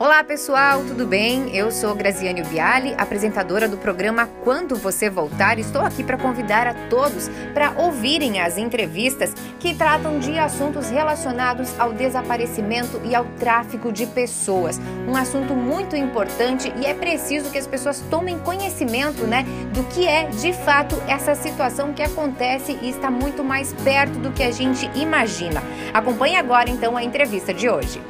Olá 0.00 0.22
pessoal, 0.22 0.84
tudo 0.84 1.04
bem? 1.04 1.56
Eu 1.56 1.72
sou 1.72 1.92
Graziane 1.92 2.40
Biali, 2.44 2.94
apresentadora 2.96 3.68
do 3.68 3.76
programa 3.76 4.28
Quando 4.44 4.76
Você 4.76 5.10
Voltar. 5.10 5.58
Estou 5.58 5.82
aqui 5.82 6.04
para 6.04 6.16
convidar 6.16 6.68
a 6.68 6.74
todos 6.88 7.28
para 7.52 7.72
ouvirem 7.76 8.40
as 8.40 8.56
entrevistas 8.56 9.34
que 9.58 9.74
tratam 9.74 10.20
de 10.20 10.38
assuntos 10.38 10.88
relacionados 10.88 11.68
ao 11.80 11.92
desaparecimento 11.92 13.00
e 13.04 13.12
ao 13.12 13.24
tráfico 13.40 13.90
de 13.90 14.06
pessoas. 14.06 14.80
Um 15.08 15.16
assunto 15.16 15.52
muito 15.52 15.96
importante 15.96 16.72
e 16.80 16.86
é 16.86 16.94
preciso 16.94 17.50
que 17.50 17.58
as 17.58 17.66
pessoas 17.66 18.00
tomem 18.08 18.38
conhecimento, 18.38 19.26
né, 19.26 19.44
do 19.74 19.82
que 19.82 20.06
é 20.06 20.26
de 20.26 20.52
fato 20.52 20.94
essa 21.08 21.34
situação 21.34 21.92
que 21.92 22.04
acontece 22.04 22.78
e 22.80 22.88
está 22.88 23.10
muito 23.10 23.42
mais 23.42 23.72
perto 23.82 24.16
do 24.20 24.30
que 24.30 24.44
a 24.44 24.52
gente 24.52 24.88
imagina. 24.94 25.60
Acompanhe 25.92 26.36
agora 26.36 26.70
então 26.70 26.96
a 26.96 27.02
entrevista 27.02 27.52
de 27.52 27.68
hoje. 27.68 28.00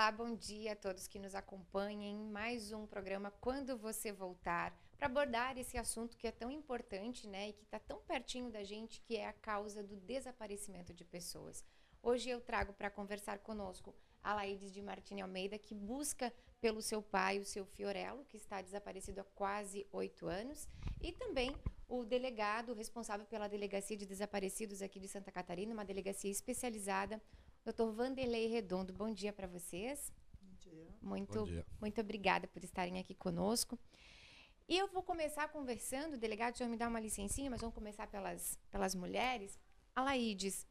Olá, 0.00 0.10
bom 0.10 0.34
dia 0.34 0.72
a 0.72 0.76
todos 0.76 1.06
que 1.06 1.18
nos 1.18 1.34
acompanhem 1.34 2.14
em 2.14 2.30
mais 2.30 2.72
um 2.72 2.86
programa 2.86 3.30
Quando 3.38 3.76
Você 3.76 4.10
Voltar, 4.10 4.74
para 4.96 5.06
abordar 5.06 5.58
esse 5.58 5.76
assunto 5.76 6.16
que 6.16 6.26
é 6.26 6.32
tão 6.32 6.50
importante, 6.50 7.28
né, 7.28 7.50
e 7.50 7.52
que 7.52 7.64
está 7.64 7.78
tão 7.78 8.00
pertinho 8.00 8.50
da 8.50 8.64
gente, 8.64 8.98
que 9.02 9.18
é 9.18 9.28
a 9.28 9.32
causa 9.34 9.82
do 9.82 9.96
desaparecimento 9.96 10.94
de 10.94 11.04
pessoas. 11.04 11.62
Hoje 12.02 12.30
eu 12.30 12.40
trago 12.40 12.72
para 12.72 12.88
conversar 12.88 13.40
conosco 13.40 13.94
a 14.22 14.32
Laídes 14.32 14.72
de 14.72 14.80
Martini 14.80 15.20
Almeida, 15.20 15.58
que 15.58 15.74
busca 15.74 16.32
pelo 16.62 16.80
seu 16.80 17.02
pai, 17.02 17.38
o 17.38 17.44
seu 17.44 17.66
Fiorello, 17.66 18.24
que 18.24 18.38
está 18.38 18.62
desaparecido 18.62 19.20
há 19.20 19.24
quase 19.34 19.86
oito 19.92 20.26
anos, 20.28 20.66
e 21.02 21.12
também 21.12 21.54
o 21.86 22.04
delegado 22.04 22.72
responsável 22.72 23.26
pela 23.26 23.48
Delegacia 23.48 23.98
de 23.98 24.06
Desaparecidos 24.06 24.80
aqui 24.80 24.98
de 24.98 25.08
Santa 25.08 25.30
Catarina, 25.30 25.74
uma 25.74 25.84
delegacia 25.84 26.30
especializada, 26.30 27.20
Doutor 27.64 27.92
Vanderlei 27.92 28.46
Redondo, 28.46 28.92
bom 28.92 29.12
dia 29.12 29.32
para 29.32 29.46
vocês. 29.46 30.12
Bom 30.40 30.54
dia. 30.58 30.88
Muito, 31.02 31.38
Bom 31.40 31.44
dia. 31.44 31.66
muito 31.80 32.00
obrigada 32.00 32.48
por 32.48 32.64
estarem 32.64 32.98
aqui 32.98 33.14
conosco. 33.14 33.78
E 34.66 34.78
eu 34.78 34.88
vou 34.88 35.02
começar 35.02 35.48
conversando, 35.48 36.16
delegado, 36.16 36.54
o 36.54 36.58
senhor 36.58 36.70
me 36.70 36.76
dá 36.76 36.88
uma 36.88 37.00
licencinha, 37.00 37.50
mas 37.50 37.60
vamos 37.60 37.74
começar 37.74 38.06
pelas, 38.06 38.58
pelas 38.70 38.94
mulheres. 38.94 39.58
A 39.94 40.02
Laídes, 40.02 40.66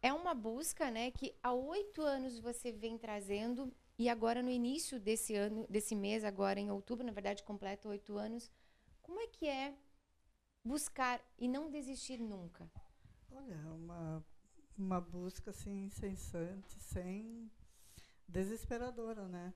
é 0.00 0.12
uma 0.12 0.34
busca 0.34 0.90
né, 0.90 1.10
que 1.10 1.34
há 1.42 1.52
oito 1.52 2.00
anos 2.00 2.38
você 2.38 2.72
vem 2.72 2.96
trazendo 2.96 3.70
e 3.98 4.08
agora 4.08 4.42
no 4.42 4.50
início 4.50 4.98
desse 4.98 5.34
ano, 5.34 5.66
desse 5.68 5.94
mês, 5.94 6.24
agora 6.24 6.58
em 6.58 6.70
outubro, 6.70 7.04
na 7.04 7.12
verdade, 7.12 7.42
completa 7.42 7.86
oito 7.88 8.16
anos. 8.16 8.50
Como 9.02 9.20
é 9.20 9.26
que 9.26 9.46
é 9.46 9.74
buscar 10.64 11.20
e 11.38 11.46
não 11.46 11.70
desistir 11.70 12.18
nunca? 12.18 12.70
Olha, 13.30 13.54
é 13.54 13.68
uma, 13.68 14.24
uma 14.80 15.00
busca 15.00 15.50
assim, 15.50 15.84
incessante, 15.84 16.80
sem 16.80 17.50
desesperadora, 18.26 19.28
né? 19.28 19.54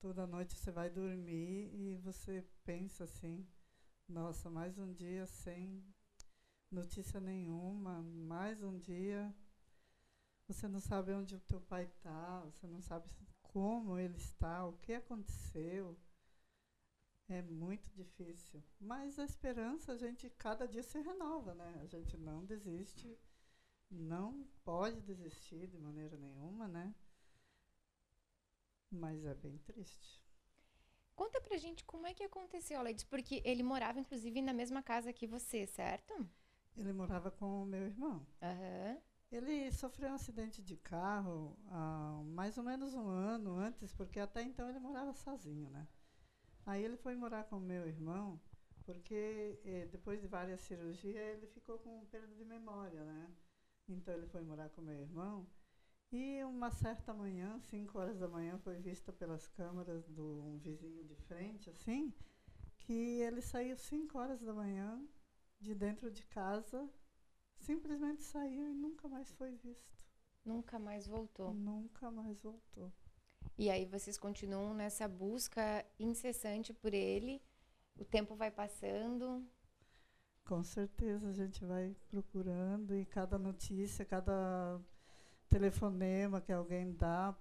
Toda 0.00 0.26
noite 0.26 0.56
você 0.56 0.72
vai 0.72 0.90
dormir 0.90 1.72
e 1.72 1.96
você 1.98 2.44
pensa 2.64 3.04
assim, 3.04 3.46
nossa, 4.08 4.50
mais 4.50 4.76
um 4.76 4.92
dia 4.92 5.24
sem 5.26 5.84
notícia 6.70 7.20
nenhuma, 7.20 8.02
mais 8.02 8.62
um 8.62 8.76
dia. 8.76 9.32
Você 10.48 10.66
não 10.66 10.80
sabe 10.80 11.12
onde 11.12 11.36
o 11.36 11.40
teu 11.40 11.60
pai 11.60 11.84
está, 11.84 12.40
você 12.40 12.66
não 12.66 12.80
sabe 12.80 13.08
como 13.42 13.98
ele 13.98 14.16
está, 14.16 14.66
o 14.66 14.72
que 14.78 14.94
aconteceu. 14.94 15.96
É 17.28 17.40
muito 17.40 17.88
difícil. 17.92 18.60
Mas 18.80 19.16
a 19.16 19.24
esperança, 19.24 19.92
a 19.92 19.96
gente 19.96 20.28
cada 20.30 20.66
dia 20.66 20.82
se 20.82 21.00
renova, 21.00 21.54
né? 21.54 21.80
A 21.82 21.86
gente 21.86 22.16
não 22.16 22.44
desiste, 22.44 23.16
não 23.90 24.46
pode 24.64 25.00
desistir 25.02 25.66
de 25.66 25.78
maneira 25.78 26.16
nenhuma, 26.16 26.68
né? 26.68 26.94
Mas 28.90 29.24
é 29.24 29.34
bem 29.34 29.58
triste. 29.58 30.22
Conta 31.14 31.40
pra 31.40 31.56
gente 31.58 31.84
como 31.84 32.06
é 32.06 32.14
que 32.14 32.22
aconteceu, 32.22 32.82
Laídes, 32.82 33.04
porque 33.04 33.42
ele 33.44 33.62
morava, 33.62 34.00
inclusive, 34.00 34.40
na 34.40 34.52
mesma 34.52 34.82
casa 34.82 35.12
que 35.12 35.26
você, 35.26 35.66
certo? 35.66 36.28
Ele 36.76 36.92
morava 36.92 37.30
com 37.30 37.62
o 37.62 37.66
meu 37.66 37.82
irmão. 37.82 38.26
Aham. 38.40 38.98
Ele 39.30 39.70
sofreu 39.70 40.10
um 40.10 40.14
acidente 40.14 40.60
de 40.60 40.76
carro 40.76 41.56
há 41.68 42.20
mais 42.24 42.58
ou 42.58 42.64
menos 42.64 42.94
um 42.94 43.06
ano 43.06 43.56
antes, 43.58 43.92
porque 43.92 44.18
até 44.18 44.42
então 44.42 44.68
ele 44.68 44.80
morava 44.80 45.12
sozinho, 45.12 45.70
né? 45.70 45.86
Aí 46.66 46.82
ele 46.84 46.96
foi 46.96 47.14
morar 47.14 47.44
com 47.44 47.56
o 47.58 47.60
meu 47.60 47.86
irmão, 47.86 48.40
porque 48.84 49.60
eh, 49.64 49.86
depois 49.92 50.20
de 50.20 50.26
várias 50.26 50.60
cirurgias 50.62 51.36
ele 51.36 51.46
ficou 51.46 51.78
com 51.78 52.04
perda 52.06 52.34
de 52.34 52.44
memória, 52.44 53.04
né? 53.04 53.30
Então 53.92 54.14
ele 54.14 54.26
foi 54.26 54.40
morar 54.42 54.68
com 54.70 54.80
meu 54.82 54.94
irmão 54.94 55.46
e 56.12 56.42
uma 56.44 56.72
certa 56.72 57.14
manhã, 57.14 57.60
5 57.60 57.96
horas 57.96 58.18
da 58.18 58.26
manhã, 58.26 58.58
foi 58.58 58.76
vista 58.78 59.12
pelas 59.12 59.46
câmeras 59.46 60.08
do 60.08 60.42
um 60.42 60.58
vizinho 60.58 61.04
de 61.04 61.14
frente, 61.14 61.70
assim, 61.70 62.12
que 62.78 63.20
ele 63.20 63.40
saiu 63.40 63.76
5 63.76 64.18
horas 64.18 64.40
da 64.40 64.52
manhã 64.52 65.00
de 65.60 65.72
dentro 65.72 66.10
de 66.10 66.24
casa, 66.24 66.88
simplesmente 67.58 68.22
saiu 68.22 68.68
e 68.68 68.74
nunca 68.74 69.06
mais 69.06 69.30
foi 69.32 69.54
visto. 69.54 70.04
Nunca 70.44 70.80
mais 70.80 71.06
voltou. 71.06 71.54
Nunca 71.54 72.10
mais 72.10 72.40
voltou. 72.40 72.92
E 73.56 73.70
aí 73.70 73.84
vocês 73.84 74.18
continuam 74.18 74.74
nessa 74.74 75.06
busca 75.06 75.86
incessante 75.98 76.72
por 76.72 76.92
ele. 76.92 77.40
O 77.96 78.04
tempo 78.04 78.34
vai 78.34 78.50
passando. 78.50 79.46
Com 80.44 80.62
certeza 80.64 81.28
a 81.28 81.32
gente 81.32 81.64
vai 81.64 81.94
procurando 82.08 82.94
e 82.96 83.04
cada 83.04 83.38
notícia, 83.38 84.04
cada 84.04 84.80
telefonema 85.48 86.40
que 86.40 86.52
alguém 86.52 86.92
dá, 86.92 87.36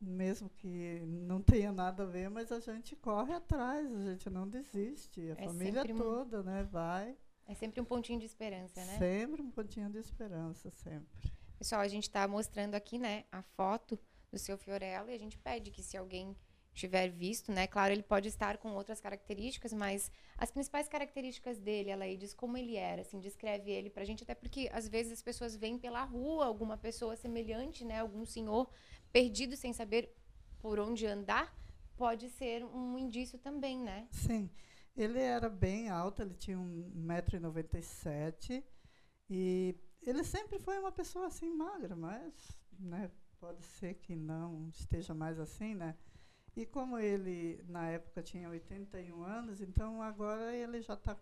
mesmo 0.00 0.48
que 0.50 1.00
não 1.06 1.42
tenha 1.42 1.72
nada 1.72 2.04
a 2.04 2.06
ver, 2.06 2.28
mas 2.30 2.52
a 2.52 2.60
gente 2.60 2.94
corre 2.96 3.32
atrás, 3.34 3.90
a 3.92 4.00
gente 4.12 4.30
não 4.30 4.48
desiste. 4.48 5.20
A 5.32 5.42
É 5.42 5.46
família 5.46 5.82
sempre 5.82 5.92
um- 5.92 5.98
toda, 5.98 6.42
né, 6.42 6.62
vai. 6.64 7.16
É 7.46 7.54
sempre 7.54 7.80
um 7.80 7.84
pontinho 7.84 8.20
de 8.20 8.26
esperança, 8.26 8.84
né? 8.84 8.98
Sempre 8.98 9.42
um 9.42 9.50
pontinho 9.50 9.90
de 9.90 9.98
esperança, 9.98 10.70
sempre. 10.70 11.32
Pessoal, 11.58 11.80
a 11.80 11.88
gente 11.88 12.04
está 12.04 12.26
mostrando 12.28 12.74
aqui, 12.76 12.98
né, 12.98 13.24
a 13.32 13.42
foto 13.42 13.98
do 14.30 14.38
seu 14.38 14.56
Fiorello 14.56 15.10
e 15.10 15.14
a 15.14 15.18
gente 15.18 15.36
pede 15.38 15.70
que 15.70 15.82
se 15.82 15.96
alguém 15.96 16.36
tiver 16.74 17.08
visto, 17.08 17.52
né, 17.52 17.66
claro, 17.66 17.92
ele 17.92 18.02
pode 18.02 18.28
estar 18.28 18.58
com 18.58 18.72
outras 18.72 19.00
características, 19.00 19.72
mas 19.72 20.10
as 20.38 20.50
principais 20.50 20.88
características 20.88 21.58
dele, 21.58 21.90
ela 21.90 22.04
aí 22.04 22.16
diz 22.16 22.32
como 22.32 22.56
ele 22.56 22.76
era, 22.76 23.02
assim, 23.02 23.20
descreve 23.20 23.70
ele 23.70 23.90
pra 23.90 24.04
gente, 24.04 24.22
até 24.22 24.34
porque 24.34 24.70
às 24.72 24.88
vezes 24.88 25.12
as 25.12 25.22
pessoas 25.22 25.54
veem 25.54 25.78
pela 25.78 26.02
rua 26.04 26.46
alguma 26.46 26.76
pessoa 26.76 27.16
semelhante, 27.16 27.84
né, 27.84 28.00
algum 28.00 28.24
senhor 28.24 28.70
perdido 29.12 29.56
sem 29.56 29.72
saber 29.72 30.14
por 30.58 30.78
onde 30.78 31.06
andar, 31.06 31.54
pode 31.96 32.30
ser 32.30 32.64
um 32.64 32.98
indício 32.98 33.38
também, 33.38 33.78
né? 33.78 34.08
Sim, 34.10 34.50
ele 34.96 35.20
era 35.20 35.48
bem 35.48 35.90
alto, 35.90 36.22
ele 36.22 36.34
tinha 36.34 36.56
1,97m 36.56 38.64
e 39.28 39.76
ele 40.00 40.24
sempre 40.24 40.58
foi 40.58 40.78
uma 40.78 40.90
pessoa 40.90 41.26
assim 41.26 41.50
magra, 41.50 41.94
mas 41.94 42.56
né, 42.78 43.10
pode 43.38 43.62
ser 43.62 43.94
que 43.94 44.16
não 44.16 44.68
esteja 44.68 45.14
mais 45.14 45.38
assim, 45.38 45.74
né? 45.74 45.96
E 46.56 46.66
como 46.66 46.98
ele 46.98 47.62
na 47.68 47.88
época 47.88 48.22
tinha 48.22 48.48
81 48.50 49.22
anos, 49.22 49.60
então 49.60 50.02
agora 50.02 50.54
ele 50.54 50.82
já 50.82 50.94
está 50.94 51.16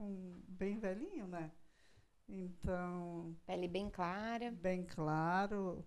bem 0.49 0.79
velhinho, 0.79 1.27
né? 1.27 1.53
Então, 2.29 3.37
Pele 3.47 3.69
bem 3.69 3.91
clara. 3.91 4.51
bem 4.51 4.85
claro, 4.85 5.85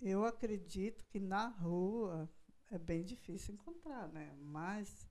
eu 0.00 0.24
acredito 0.24 1.04
que 1.06 1.20
na 1.20 1.48
rua 1.48 2.28
é 2.70 2.78
bem 2.78 3.04
difícil 3.04 3.54
encontrar, 3.54 4.08
né? 4.08 4.34
Mas 4.40 5.08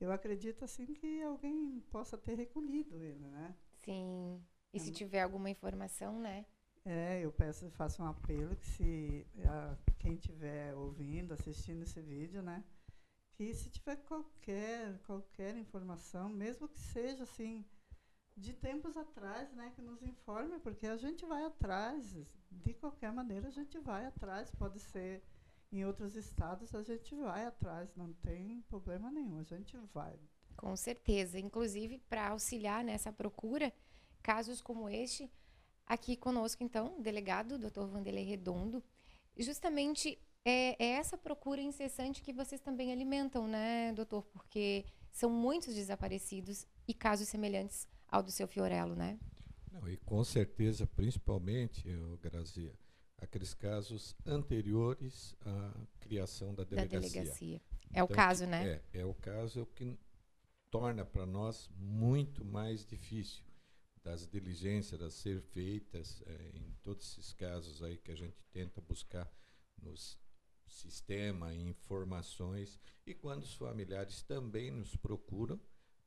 eu 0.00 0.12
acredito 0.12 0.64
assim 0.64 0.94
que 0.94 1.22
alguém 1.22 1.80
possa 1.90 2.18
ter 2.18 2.34
recolhido 2.36 2.96
ele, 3.02 3.26
né? 3.28 3.56
Sim. 3.84 4.44
E 4.72 4.78
se 4.80 4.90
Hum. 4.90 4.92
tiver 4.92 5.22
alguma 5.22 5.48
informação, 5.50 6.18
né? 6.20 6.44
É, 6.84 7.20
eu 7.24 7.30
peço, 7.32 7.70
faço 7.70 8.02
um 8.02 8.06
apelo 8.06 8.56
que 8.56 8.66
se 8.66 9.26
a, 9.44 9.76
quem 9.98 10.14
estiver 10.14 10.74
ouvindo, 10.74 11.32
assistindo 11.34 11.82
esse 11.82 12.00
vídeo, 12.00 12.42
né, 12.42 12.64
que 13.38 13.54
se 13.54 13.70
tiver 13.70 13.94
qualquer 13.98 14.98
qualquer 15.06 15.56
informação, 15.56 16.28
mesmo 16.28 16.68
que 16.68 16.80
seja 16.80 17.22
assim 17.22 17.64
de 18.36 18.52
tempos 18.52 18.96
atrás, 18.96 19.52
né, 19.52 19.72
que 19.76 19.80
nos 19.80 20.02
informe, 20.02 20.58
porque 20.58 20.88
a 20.88 20.96
gente 20.96 21.24
vai 21.24 21.44
atrás, 21.44 22.16
de 22.50 22.74
qualquer 22.74 23.12
maneira 23.12 23.46
a 23.46 23.50
gente 23.52 23.78
vai 23.78 24.06
atrás, 24.06 24.50
pode 24.50 24.80
ser 24.80 25.22
em 25.70 25.84
outros 25.84 26.16
estados, 26.16 26.74
a 26.74 26.82
gente 26.82 27.14
vai 27.14 27.46
atrás, 27.46 27.94
não 27.94 28.12
tem 28.12 28.60
problema 28.62 29.08
nenhum, 29.10 29.38
a 29.38 29.44
gente 29.44 29.76
vai. 29.94 30.18
Com 30.56 30.74
certeza. 30.74 31.38
Inclusive, 31.38 31.98
para 32.08 32.30
auxiliar 32.30 32.82
nessa 32.82 33.12
procura, 33.12 33.72
casos 34.20 34.60
como 34.60 34.88
este, 34.88 35.30
aqui 35.86 36.16
conosco, 36.16 36.64
então, 36.64 36.98
o 36.98 37.02
delegado, 37.02 37.58
Dr. 37.58 37.86
Vanderlei 37.86 38.24
Redondo, 38.24 38.82
justamente 39.36 40.18
é, 40.44 40.82
é 40.82 40.90
essa 40.92 41.16
procura 41.16 41.60
incessante 41.60 42.22
que 42.22 42.32
vocês 42.32 42.60
também 42.60 42.92
alimentam, 42.92 43.46
né, 43.46 43.92
doutor? 43.92 44.22
Porque 44.24 44.84
são 45.10 45.30
muitos 45.30 45.74
desaparecidos 45.74 46.66
e 46.86 46.94
casos 46.94 47.28
semelhantes 47.28 47.88
ao 48.08 48.22
do 48.22 48.30
seu 48.30 48.46
Fiorello, 48.48 48.94
né? 48.94 49.18
Não, 49.70 49.88
e 49.88 49.96
com 49.98 50.22
certeza, 50.24 50.86
principalmente, 50.86 51.84
Grazia, 52.20 52.74
aqueles 53.18 53.52
casos 53.52 54.16
anteriores 54.24 55.34
à 55.42 55.74
criação 56.00 56.54
da 56.54 56.64
delegacia. 56.64 57.00
Da 57.00 57.08
delegacia. 57.08 57.62
É 57.92 58.00
então, 58.00 58.04
o 58.04 58.08
caso, 58.08 58.46
né? 58.46 58.80
É, 58.92 59.00
é 59.00 59.04
o 59.04 59.14
caso 59.14 59.66
que 59.74 59.98
torna 60.70 61.04
para 61.04 61.26
nós 61.26 61.70
muito 61.76 62.44
mais 62.44 62.84
difícil 62.84 63.44
das 64.02 64.26
diligências 64.26 65.00
a 65.00 65.10
ser 65.10 65.40
feitas 65.40 66.22
é, 66.26 66.50
em 66.54 66.72
todos 66.82 67.12
esses 67.12 67.32
casos 67.32 67.82
aí 67.82 67.98
que 67.98 68.10
a 68.10 68.16
gente 68.16 68.36
tenta 68.52 68.80
buscar 68.80 69.30
nos 69.82 70.18
sistema, 70.68 71.54
informações 71.54 72.78
e 73.06 73.14
quando 73.14 73.42
os 73.42 73.54
familiares 73.54 74.22
também 74.22 74.70
nos 74.70 74.96
procuram 74.96 75.60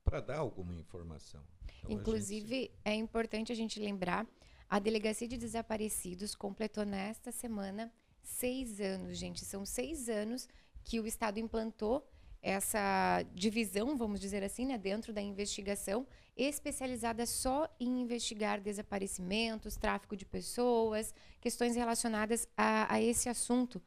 para 0.04 0.20
dar 0.20 0.38
alguma 0.38 0.76
informação. 0.76 1.44
Então, 1.80 1.92
Inclusive, 1.92 2.62
gente... 2.62 2.72
é 2.84 2.94
importante 2.94 3.52
a 3.52 3.56
gente 3.56 3.80
lembrar, 3.80 4.28
a 4.70 4.80
Delegacia 4.80 5.28
de 5.28 5.38
Desaparecidos 5.38 6.36
completou 6.36 6.86
nesta 6.86 7.32
semana 7.32 7.92
seis 8.22 8.80
anos, 8.80 9.18
gente. 9.18 9.44
São 9.44 9.66
seis 9.66 10.10
anos 10.10 10.48
que 10.84 11.00
o 11.00 11.06
Estado 11.06 11.40
implantou 11.40 12.08
essa 12.42 13.24
divisão, 13.36 13.96
vamos 13.96 14.20
dizer 14.20 14.44
assim, 14.44 14.66
né, 14.66 14.78
dentro 14.78 15.14
da 15.14 15.22
investigação, 15.22 16.08
especializada 16.36 17.26
só 17.26 17.68
em 17.80 18.02
investigar 18.02 18.60
desaparecimentos, 18.60 19.78
tráfico 19.78 20.16
de 20.16 20.26
pessoas, 20.26 21.14
questões 21.40 21.76
relacionadas 21.76 22.48
a, 22.58 22.92
a 22.92 23.02
esse 23.02 23.30
assunto. 23.30 23.82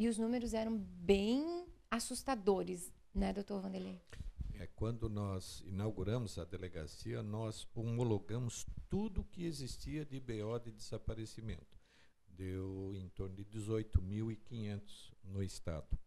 E 0.00 0.08
os 0.08 0.16
números 0.16 0.54
eram 0.54 0.78
bem 0.78 1.66
assustadores, 1.90 2.90
né, 3.14 3.34
doutor 3.34 3.60
Vanderlei? 3.60 4.00
É, 4.54 4.66
quando 4.66 5.10
nós 5.10 5.62
inauguramos 5.66 6.38
a 6.38 6.44
delegacia, 6.46 7.22
nós 7.22 7.68
homologamos 7.74 8.64
tudo 8.88 9.22
que 9.24 9.44
existia 9.44 10.06
de 10.06 10.18
BO 10.18 10.58
de 10.58 10.72
desaparecimento. 10.72 11.78
Deu 12.26 12.94
em 12.96 13.10
torno 13.10 13.36
de 13.36 13.44
18.500 13.44 15.12
no 15.22 15.42
estado. 15.42 15.98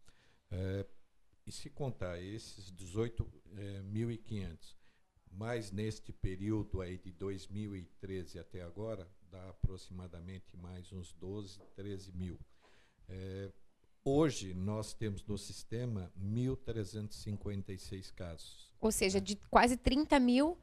É, 0.50 0.84
e 1.46 1.52
se 1.52 1.70
contar 1.70 2.20
esses 2.20 2.72
18.500, 2.72 3.28
é, 3.60 4.58
mais 5.30 5.70
neste 5.70 6.12
período 6.12 6.80
aí 6.80 6.98
de 6.98 7.12
2013 7.12 8.40
até 8.40 8.60
agora, 8.60 9.08
dá 9.30 9.50
aproximadamente 9.50 10.56
mais 10.56 10.92
uns 10.92 11.12
12, 11.12 11.60
13 11.76 12.10
mil. 12.10 12.40
É, 13.08 13.52
Hoje 14.06 14.52
nós 14.52 14.92
temos 14.92 15.24
no 15.24 15.38
sistema 15.38 16.12
1.356 16.20 18.12
casos. 18.12 18.70
Ou 18.78 18.92
seja, 18.92 19.18
de 19.18 19.34
quase 19.48 19.78
30 19.78 20.20
mil 20.20 20.58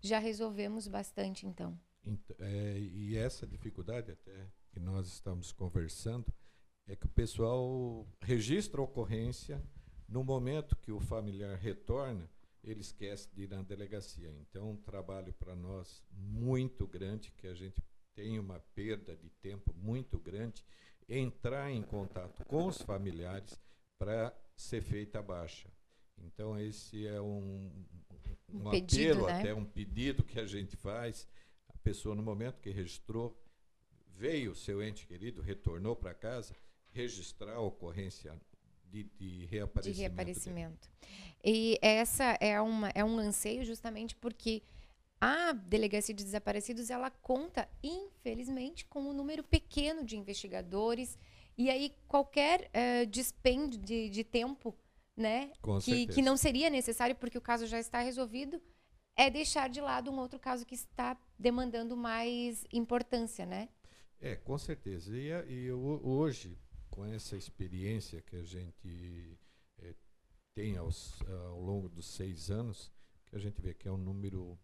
já 0.00 0.20
resolvemos 0.20 0.86
bastante, 0.86 1.44
então. 1.44 1.76
é, 2.38 2.78
e 2.78 3.16
essa 3.16 3.48
dificuldade 3.48 4.12
até 4.12 4.48
que 4.70 4.78
nós 4.78 5.08
estamos 5.08 5.50
conversando 5.50 6.32
é 6.86 6.94
que 6.94 7.06
o 7.06 7.08
pessoal 7.10 8.06
registra 8.20 8.80
a 8.80 8.84
ocorrência 8.84 9.60
no 10.08 10.22
momento 10.22 10.76
que 10.76 10.92
o 10.92 11.00
familiar 11.00 11.58
retorna, 11.58 12.30
ele 12.62 12.80
esquece 12.80 13.28
de 13.34 13.42
ir 13.42 13.48
na 13.48 13.62
delegacia. 13.62 14.30
Então, 14.30 14.70
um 14.70 14.76
trabalho 14.76 15.32
para 15.32 15.56
nós 15.56 16.00
muito 16.12 16.86
grande, 16.86 17.32
que 17.32 17.48
a 17.48 17.54
gente 17.54 17.82
tem 18.14 18.38
uma 18.38 18.60
perda 18.60 19.16
de 19.16 19.30
tempo 19.30 19.74
muito 19.74 20.16
grande 20.16 20.64
entrar 21.08 21.70
em 21.70 21.82
contato 21.82 22.44
com 22.46 22.66
os 22.66 22.80
familiares 22.80 23.60
para 23.98 24.34
ser 24.56 24.82
feita 24.82 25.18
a 25.18 25.22
baixa. 25.22 25.68
Então, 26.18 26.58
esse 26.58 27.06
é 27.06 27.20
um, 27.20 27.70
um, 28.52 28.68
um 28.68 28.70
pedido, 28.70 29.24
apelo, 29.24 29.26
né? 29.26 29.40
até 29.40 29.54
um 29.54 29.64
pedido 29.64 30.22
que 30.22 30.38
a 30.38 30.46
gente 30.46 30.76
faz. 30.76 31.28
A 31.68 31.76
pessoa, 31.78 32.14
no 32.14 32.22
momento 32.22 32.60
que 32.60 32.70
registrou, 32.70 33.36
veio 34.16 34.52
o 34.52 34.54
seu 34.54 34.82
ente 34.82 35.06
querido, 35.06 35.42
retornou 35.42 35.96
para 35.96 36.14
casa, 36.14 36.54
registrar 36.92 37.54
a 37.54 37.60
ocorrência 37.60 38.38
de, 38.84 39.04
de 39.18 39.46
reaparecimento. 39.46 39.96
De 39.96 40.02
reaparecimento. 40.02 40.90
E 41.44 41.78
essa 41.82 42.38
é, 42.40 42.60
uma, 42.60 42.88
é 42.94 43.04
um 43.04 43.18
anseio 43.18 43.64
justamente 43.64 44.14
porque 44.16 44.62
a 45.20 45.52
delegacia 45.52 46.14
de 46.14 46.24
desaparecidos 46.24 46.90
ela 46.90 47.10
conta, 47.10 47.68
infelizmente, 47.82 48.84
com 48.86 49.00
um 49.00 49.12
número 49.12 49.42
pequeno 49.42 50.04
de 50.04 50.16
investigadores 50.16 51.18
e 51.56 51.70
aí 51.70 51.94
qualquer 52.08 52.70
uh, 52.70 53.06
dispêndio 53.06 53.80
de, 53.80 54.10
de, 54.10 54.24
tempo, 54.24 54.74
né, 55.16 55.52
que, 55.82 56.08
que 56.08 56.20
não 56.20 56.36
seria 56.36 56.68
necessário 56.68 57.14
porque 57.14 57.38
o 57.38 57.40
caso 57.40 57.66
já 57.66 57.78
está 57.78 58.00
resolvido, 58.00 58.60
é 59.16 59.30
deixar 59.30 59.68
de 59.68 59.80
lado 59.80 60.10
um 60.10 60.18
outro 60.18 60.38
caso 60.38 60.66
que 60.66 60.74
está 60.74 61.16
demandando 61.38 61.96
mais 61.96 62.64
importância, 62.72 63.46
né? 63.46 63.68
É, 64.20 64.34
com 64.34 64.58
certeza. 64.58 65.16
E, 65.16 65.28
e 65.48 65.72
hoje, 65.72 66.58
com 66.90 67.04
essa 67.04 67.36
experiência 67.36 68.20
que 68.22 68.36
a 68.36 68.42
gente 68.42 69.38
é, 69.78 69.94
tem 70.54 70.76
aos, 70.76 71.20
ao 71.48 71.60
longo 71.60 71.88
dos 71.88 72.06
seis 72.06 72.50
anos, 72.50 72.90
que 73.26 73.36
a 73.36 73.38
gente 73.38 73.60
vê 73.60 73.72
que 73.72 73.86
é 73.86 73.92
um 73.92 73.96
número 73.96 74.58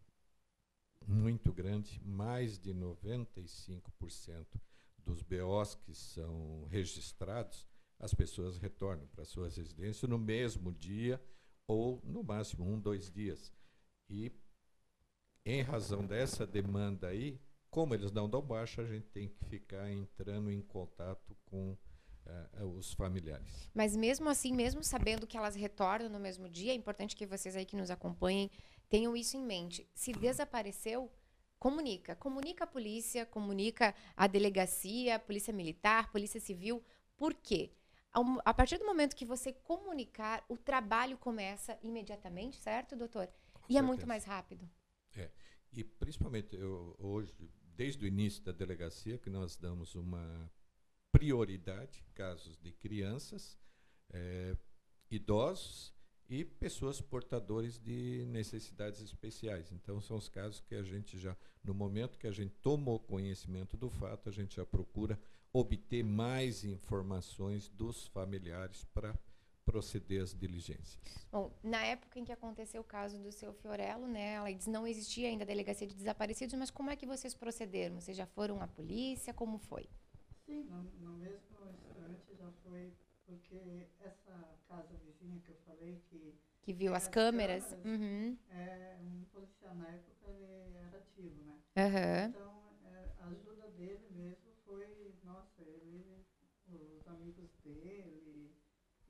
muito 1.07 1.53
grande, 1.53 2.01
mais 2.05 2.59
de 2.59 2.73
95% 2.75 4.47
dos 4.99 5.23
BOs 5.23 5.75
que 5.75 5.95
são 5.95 6.67
registrados, 6.71 7.67
as 7.99 8.15
pessoas 8.15 8.57
retornam 8.59 9.07
para 9.09 9.25
suas 9.25 9.57
residências 9.57 10.09
no 10.09 10.19
mesmo 10.19 10.73
dia 10.73 11.21
ou 11.67 12.01
no 12.05 12.23
máximo 12.23 12.65
um, 12.65 12.79
dois 12.79 13.11
dias. 13.11 13.53
E 14.09 14.33
em 15.45 15.63
razão 15.63 16.07
dessa 16.07 16.47
demanda 16.47 17.09
aí, 17.09 17.41
como 17.71 17.95
eles 17.95 18.11
não 18.11 18.29
dão 18.29 18.43
baixa, 18.43 18.83
a 18.83 18.87
gente 18.87 19.07
tem 19.09 19.29
que 19.29 19.45
ficar 19.45 19.91
entrando 19.91 20.51
em 20.51 20.61
contato 20.61 21.37
com 21.45 21.77
uh, 22.27 22.67
os 22.77 22.93
familiares. 22.93 23.71
Mas 23.75 23.97
mesmo 23.97 24.29
assim, 24.29 24.53
mesmo 24.53 24.83
sabendo 24.83 25.27
que 25.27 25.37
elas 25.37 25.55
retornam 25.55 26.09
no 26.09 26.19
mesmo 26.19 26.49
dia, 26.49 26.73
é 26.73 26.75
importante 26.75 27.15
que 27.15 27.27
vocês 27.27 27.55
aí 27.55 27.65
que 27.65 27.77
nos 27.77 27.91
acompanhem 27.91 28.51
tenham 28.91 29.17
isso 29.17 29.37
em 29.37 29.43
mente. 29.43 29.89
Se 29.95 30.13
desapareceu, 30.13 31.11
comunica. 31.59 32.17
Comunica 32.17 32.65
a 32.65 32.67
polícia, 32.67 33.25
comunica 33.25 33.95
a 34.17 34.27
delegacia, 34.27 35.17
a 35.17 35.19
polícia 35.19 35.55
militar, 35.55 36.11
polícia 36.11 36.41
civil. 36.41 36.85
Por 37.17 37.33
quê? 37.33 37.71
A 38.45 38.53
partir 38.53 38.77
do 38.77 38.85
momento 38.85 39.15
que 39.15 39.25
você 39.25 39.53
comunicar, 39.53 40.45
o 40.49 40.59
trabalho 40.59 41.17
começa 41.17 41.79
imediatamente, 41.81 42.57
certo, 42.57 42.97
doutor? 42.97 43.29
Com 43.53 43.61
e 43.61 43.75
certeza. 43.75 43.79
é 43.79 43.83
muito 43.83 44.07
mais 44.07 44.25
rápido. 44.25 44.69
É. 45.17 45.31
E 45.73 45.85
principalmente 45.85 46.57
eu, 46.57 46.97
hoje, 46.99 47.33
desde 47.77 48.05
o 48.05 48.09
início 48.09 48.43
da 48.43 48.51
delegacia, 48.51 49.17
que 49.17 49.31
nós 49.31 49.57
damos 49.57 49.95
uma 49.95 50.51
prioridade 51.13 52.05
casos 52.15 52.59
de 52.59 52.73
crianças, 52.73 53.57
é, 54.13 54.57
idosos 55.09 55.95
e 56.31 56.45
pessoas 56.45 57.01
portadoras 57.01 57.77
de 57.77 58.25
necessidades 58.29 59.01
especiais. 59.01 59.73
Então, 59.73 60.01
são 60.01 60.17
os 60.17 60.29
casos 60.29 60.61
que 60.61 60.77
a 60.77 60.83
gente 60.83 61.19
já, 61.19 61.37
no 61.65 61.75
momento 61.75 62.17
que 62.17 62.27
a 62.29 62.31
gente 62.31 62.55
tomou 62.63 63.01
conhecimento 63.01 63.77
do 63.77 63.91
fato, 63.91 64.29
a 64.29 64.33
gente 64.33 64.55
já 64.57 64.65
procura 64.65 65.19
obter 65.53 66.05
mais 66.05 66.63
informações 66.63 67.69
dos 67.69 68.07
familiares 68.07 68.85
para 68.95 69.13
proceder 69.65 70.23
às 70.23 70.33
diligências. 70.33 71.01
Bom, 71.33 71.53
na 71.65 71.85
época 71.85 72.21
em 72.21 72.25
que 72.25 72.33
aconteceu 72.33 72.81
o 72.81 72.85
caso 72.85 73.19
do 73.19 73.33
seu 73.33 73.53
Fiorello, 73.53 74.07
né, 74.07 74.35
ela 74.35 74.53
diz 74.53 74.69
não 74.69 74.87
existia 74.87 75.29
ainda 75.29 75.43
a 75.43 75.47
delegacia 75.47 75.87
de 75.87 75.95
desaparecidos, 75.95 76.55
mas 76.55 76.71
como 76.71 76.91
é 76.91 76.97
que 76.97 77.07
vocês 77.07 77.35
procederam? 77.35 78.01
Vocês 78.01 78.17
já 78.17 78.27
foram 78.27 78.63
à 78.63 78.69
polícia? 78.69 79.35
Como 79.35 79.59
foi? 79.59 79.89
Sim, 80.47 80.63
no, 80.63 80.83
no 80.83 81.17
mesmo 81.19 81.41
instante 81.69 82.35
já 82.39 82.51
foi 82.63 82.93
porque 83.31 83.87
essa 84.01 84.59
casa 84.67 84.97
vizinha 85.05 85.41
que 85.41 85.51
eu 85.51 85.57
falei 85.65 86.03
que 86.09 86.37
que 86.63 86.73
viu 86.75 86.95
as, 86.95 87.05
as 87.05 87.09
câmeras, 87.09 87.65
câmeras 87.65 88.01
uhum. 88.01 88.37
é, 88.51 88.99
um 89.01 89.25
policial 89.33 89.75
na 89.77 89.89
época 89.89 90.31
ele 90.31 90.77
era 90.77 90.99
ativo, 90.99 91.43
né? 91.45 91.59
Uhum. 91.77 92.29
Então 92.29 92.77
é, 92.85 93.13
a 93.21 93.27
ajuda 93.29 93.69
dele 93.71 94.07
mesmo 94.11 94.53
foi, 94.65 95.15
nossa, 95.25 95.63
ele, 95.63 96.27
os 96.69 97.07
amigos 97.07 97.51
dele 97.65 98.53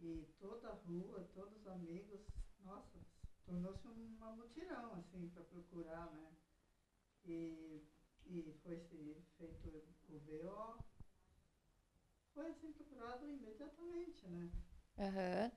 e 0.01 0.29
toda 0.39 0.69
a 0.69 0.75
rua, 0.75 1.29
todos 1.35 1.57
os 1.57 1.67
amigos, 1.67 2.21
nossa, 2.63 2.99
tornou-se 3.47 3.89
uma 3.89 4.33
mutirão 4.33 4.95
assim 4.95 5.29
para 5.31 5.43
procurar, 5.45 6.11
né? 6.13 6.31
E, 7.25 7.83
e 8.27 8.55
foi 8.63 8.77
feito 8.77 9.95
o 10.09 10.19
BO, 10.21 10.85
foi 12.41 12.51
assim 12.51 12.73
procurado 12.73 13.27
imediatamente, 13.27 14.27
né? 14.29 14.49
Uhum. 14.97 15.51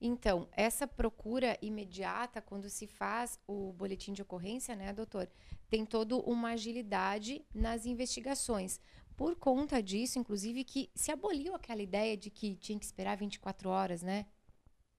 Então, 0.00 0.48
essa 0.52 0.86
procura 0.86 1.58
imediata, 1.60 2.40
quando 2.40 2.70
se 2.70 2.86
faz 2.86 3.38
o 3.46 3.72
boletim 3.74 4.14
de 4.14 4.22
ocorrência, 4.22 4.74
né, 4.74 4.94
doutor, 4.94 5.28
tem 5.68 5.84
toda 5.84 6.16
uma 6.16 6.52
agilidade 6.52 7.44
nas 7.54 7.84
investigações. 7.84 8.80
Por 9.14 9.36
conta 9.36 9.82
disso, 9.82 10.18
inclusive, 10.18 10.64
que 10.64 10.90
se 10.94 11.12
aboliu 11.12 11.54
aquela 11.54 11.82
ideia 11.82 12.16
de 12.16 12.30
que 12.30 12.56
tinha 12.56 12.78
que 12.78 12.86
esperar 12.86 13.18
24 13.18 13.68
horas, 13.68 14.02
né? 14.02 14.24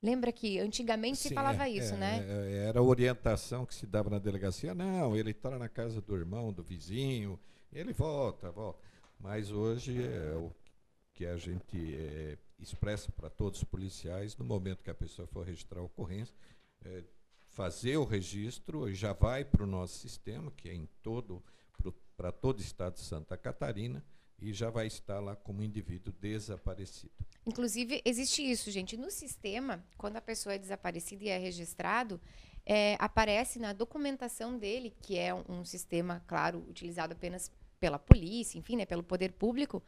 Lembra 0.04 0.32
que 0.32 0.60
antigamente 0.60 1.18
Sim, 1.18 1.30
se 1.30 1.34
falava 1.34 1.68
é, 1.68 1.72
isso, 1.72 1.96
é, 1.96 1.98
né? 1.98 2.26
É, 2.28 2.68
era 2.68 2.80
a 2.80 2.84
orientação 2.84 3.66
que 3.66 3.74
se 3.74 3.88
dava 3.88 4.12
na 4.12 4.20
delegacia. 4.20 4.76
Não, 4.76 5.16
ele 5.16 5.32
está 5.32 5.58
na 5.58 5.70
casa 5.70 6.00
do 6.00 6.16
irmão, 6.16 6.54
do 6.54 6.62
vizinho, 6.62 7.40
ele 7.74 7.94
volta, 7.94 8.52
volta. 8.52 8.80
Mas 9.20 9.52
hoje 9.52 10.04
é, 10.04 10.36
o 10.36 10.52
que 11.22 11.28
a 11.28 11.38
gente 11.38 11.96
é, 11.96 12.36
expressa 12.60 13.12
para 13.12 13.30
todos 13.30 13.60
os 13.60 13.63
policiais 13.63 14.36
no 14.36 14.44
momento 14.44 14.84
que 14.84 14.90
a 14.90 14.96
pessoa 14.96 15.28
for 15.28 15.46
registrar 15.46 15.80
a 15.80 15.84
ocorrência, 15.84 16.34
é, 16.84 17.04
fazer 17.50 17.96
o 17.98 18.04
registro 18.04 18.92
já 18.92 19.13
vai 19.13 19.46
para 19.46 19.63
o 19.63 19.68
nosso 19.68 20.00
sistema, 20.00 20.51
que 20.58 20.68
é 20.68 20.74
em 20.74 20.90
todo 21.04 21.44
para 22.18 22.32
todo 22.32 22.60
o 22.60 22.62
estado 22.62 22.96
de 22.96 23.01
Santa 23.01 23.38
Catarina, 23.38 24.04
e 24.40 24.51
já 24.54 24.70
vai 24.70 24.88
estar 24.88 25.20
lá 25.20 25.36
como 25.36 25.63
indivíduo 25.63 26.13
desaparecido. 26.20 27.13
Inclusive, 27.46 28.01
existe 28.04 28.44
isso, 28.44 28.70
gente. 28.72 28.98
No 28.98 29.10
sistema, 29.10 29.84
quando 29.98 30.18
a 30.18 30.22
pessoa 30.22 30.54
é 30.54 30.58
desaparecida 30.58 31.24
e 31.24 31.30
é 31.30 31.38
registrado, 31.38 32.20
é, 32.66 32.96
aparece 33.00 33.60
na 33.60 33.74
documentação 33.74 34.58
dele, 34.58 34.94
que 35.01 35.18
é 35.18 35.34
um, 35.34 35.44
um, 35.50 35.66
sistema, 35.66 36.24
claro, 36.28 36.66
utilizado 36.68 37.13
apenas 37.13 37.51
pela 37.80 37.98
polícia, 37.98 38.60
enfim, 38.60 38.75
né, 38.75 38.86
pelo 38.86 39.04
poder 39.04 39.32
público, 39.34 39.82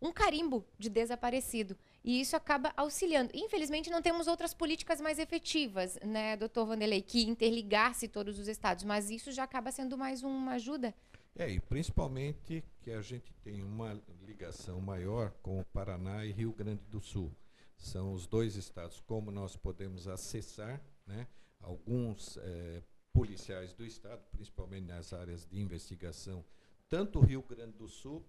um 0.00 0.12
carimbo 0.12 0.64
de 0.78 0.88
desaparecido. 0.88 1.76
E 2.04 2.20
isso 2.20 2.36
acaba 2.36 2.72
auxiliando. 2.76 3.30
Infelizmente, 3.34 3.90
não 3.90 4.00
temos 4.00 4.26
outras 4.26 4.54
políticas 4.54 5.00
mais 5.00 5.18
efetivas, 5.18 5.98
né, 6.02 6.36
doutor 6.36 6.66
Vanderlei, 6.66 7.02
que 7.02 7.26
interligasse 7.26 8.08
todos 8.08 8.38
os 8.38 8.48
estados, 8.48 8.84
mas 8.84 9.10
isso 9.10 9.32
já 9.32 9.44
acaba 9.44 9.70
sendo 9.72 9.98
mais 9.98 10.22
uma 10.22 10.52
ajuda 10.52 10.94
é, 11.38 11.48
e 11.48 11.60
principalmente 11.60 12.64
que 12.82 12.90
a 12.90 13.00
gente 13.00 13.32
tem 13.44 13.62
uma 13.62 13.94
ligação 14.26 14.80
maior 14.80 15.30
com 15.40 15.60
o 15.60 15.64
Paraná 15.66 16.24
e 16.24 16.32
Rio 16.32 16.52
Grande 16.52 16.84
do 16.86 17.00
Sul. 17.00 17.32
São 17.76 18.12
os 18.12 18.26
dois 18.26 18.56
estados, 18.56 19.00
como 19.00 19.30
nós 19.30 19.56
podemos 19.56 20.08
acessar 20.08 20.82
né, 21.06 21.28
alguns 21.60 22.36
é, 22.38 22.82
policiais 23.12 23.72
do 23.72 23.86
estado, 23.86 24.20
principalmente 24.32 24.86
nas 24.86 25.12
áreas 25.12 25.46
de 25.46 25.60
investigação, 25.60 26.44
tanto 26.88 27.20
Rio 27.20 27.42
Grande 27.42 27.78
do 27.78 27.86
Sul 27.86 28.26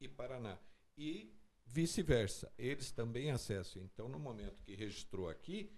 e 0.00 0.06
Paraná. 0.06 0.56
E 0.96 1.32
vice-versa, 1.66 2.52
eles 2.58 2.90
também 2.90 3.30
acessam. 3.30 3.82
Então, 3.82 4.08
no 4.08 4.18
momento 4.18 4.62
que 4.62 4.74
registrou 4.74 5.28
aqui, 5.28 5.72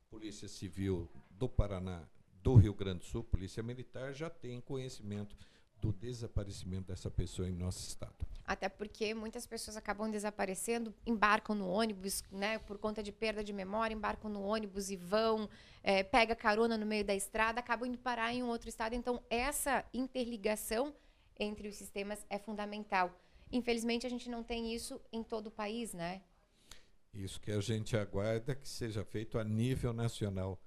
a 0.00 0.10
Polícia 0.10 0.48
Civil 0.48 1.10
do 1.30 1.48
Paraná, 1.48 2.06
do 2.42 2.54
Rio 2.54 2.74
Grande 2.74 3.00
do 3.00 3.04
Sul, 3.04 3.24
Polícia 3.24 3.62
Militar, 3.62 4.12
já 4.12 4.28
tem 4.28 4.60
conhecimento 4.60 5.36
do 5.82 5.92
desaparecimento 5.92 6.88
dessa 6.88 7.10
pessoa 7.10 7.48
em 7.48 7.52
nosso 7.52 7.80
estado. 7.80 8.14
Até 8.44 8.68
porque 8.68 9.14
muitas 9.14 9.46
pessoas 9.46 9.76
acabam 9.76 10.10
desaparecendo, 10.10 10.94
embarcam 11.04 11.56
no 11.56 11.68
ônibus, 11.68 12.22
né, 12.30 12.58
por 12.58 12.78
conta 12.78 13.02
de 13.02 13.10
perda 13.10 13.42
de 13.42 13.52
memória, 13.52 13.94
embarcam 13.94 14.30
no 14.30 14.42
ônibus 14.42 14.90
e 14.90 14.96
vão, 14.96 15.48
é, 15.82 16.02
pega 16.02 16.36
carona 16.36 16.76
no 16.76 16.86
meio 16.86 17.04
da 17.04 17.14
estrada, 17.14 17.58
acabam 17.58 17.88
indo 17.88 17.98
parar 17.98 18.32
em 18.32 18.42
um 18.42 18.48
outro 18.48 18.68
estado. 18.68 18.94
Então, 18.94 19.22
essa 19.28 19.84
interligação 19.92 20.94
entre 21.38 21.68
os 21.68 21.76
sistemas 21.76 22.24
é 22.28 22.38
fundamental. 22.38 23.12
Infelizmente, 23.52 24.06
a 24.06 24.10
gente 24.10 24.28
não 24.28 24.42
tem 24.42 24.74
isso 24.74 25.00
em 25.12 25.22
todo 25.22 25.48
o 25.48 25.50
país, 25.50 25.92
né? 25.92 26.22
Isso 27.12 27.40
que 27.40 27.52
a 27.52 27.60
gente 27.60 27.96
aguarda 27.96 28.54
que 28.54 28.68
seja 28.68 29.04
feito 29.04 29.38
a 29.38 29.44
nível 29.44 29.92
nacional 29.92 30.58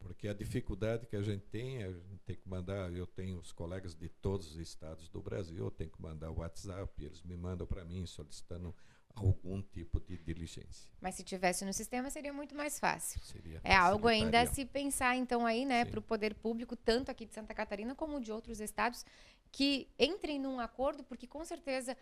porque 0.00 0.26
a 0.26 0.34
dificuldade 0.34 1.06
que 1.06 1.14
a 1.14 1.22
gente 1.22 1.44
tem, 1.46 1.82
a 1.84 1.92
gente 1.92 2.18
tem 2.26 2.34
que 2.34 2.48
mandar, 2.48 2.92
eu 2.92 3.06
tenho 3.06 3.38
os 3.38 3.52
colegas 3.52 3.94
de 3.94 4.08
todos 4.08 4.52
os 4.52 4.56
estados 4.56 5.08
do 5.08 5.20
Brasil, 5.20 5.64
eu 5.66 5.70
tenho 5.70 5.90
que 5.90 6.00
mandar 6.00 6.30
o 6.30 6.38
WhatsApp, 6.38 6.90
eles 7.04 7.22
me 7.22 7.36
mandam 7.36 7.66
para 7.66 7.84
mim 7.84 8.04
solicitando 8.06 8.74
algum 9.14 9.60
tipo 9.60 10.00
de 10.00 10.16
diligência. 10.16 10.90
Mas 11.00 11.16
se 11.16 11.22
tivesse 11.22 11.64
no 11.64 11.72
sistema 11.72 12.08
seria 12.08 12.32
muito 12.32 12.54
mais 12.54 12.80
fácil. 12.80 13.20
Seria 13.20 13.60
é 13.62 13.74
algo 13.74 14.08
ainda 14.08 14.40
a 14.40 14.46
se 14.46 14.64
pensar 14.64 15.16
então 15.16 15.44
aí, 15.44 15.66
né, 15.66 15.84
para 15.84 15.98
o 15.98 16.02
poder 16.02 16.34
público, 16.34 16.74
tanto 16.74 17.10
aqui 17.10 17.26
de 17.26 17.34
Santa 17.34 17.52
Catarina 17.52 17.94
como 17.94 18.20
de 18.20 18.32
outros 18.32 18.58
estados, 18.60 19.04
que 19.52 19.88
entrem 19.98 20.38
num 20.38 20.58
acordo, 20.58 21.04
porque 21.04 21.26
com 21.26 21.44
certeza 21.44 21.96